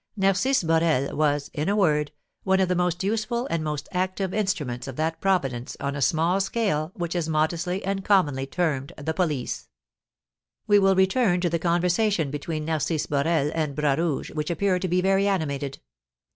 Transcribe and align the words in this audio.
Narcisse 0.17 0.63
Borel 0.63 1.15
was, 1.15 1.51
in 1.53 1.69
a 1.69 1.75
word, 1.75 2.11
one 2.43 2.59
of 2.59 2.67
the 2.69 2.75
most 2.75 3.03
useful 3.03 3.45
and 3.51 3.63
most 3.63 3.87
active 3.91 4.33
instruments 4.33 4.87
of 4.87 4.95
that 4.95 5.21
providence 5.21 5.77
on 5.79 5.95
a 5.95 6.01
small 6.01 6.39
scale 6.39 6.89
which 6.95 7.13
is 7.13 7.29
modestly 7.29 7.85
and 7.85 8.03
commonly 8.03 8.47
termed 8.47 8.93
the 8.97 9.13
police. 9.13 9.69
We 10.65 10.79
will 10.79 10.95
return 10.95 11.39
to 11.41 11.51
the 11.51 11.59
conversation 11.59 12.31
between 12.31 12.65
Narcisse 12.65 13.05
Borel 13.05 13.51
and 13.53 13.75
Bras 13.75 13.99
Rouge, 13.99 14.31
which 14.31 14.49
appeared 14.49 14.81
to 14.81 14.87
be 14.87 15.01
very 15.01 15.27
animated. 15.27 15.77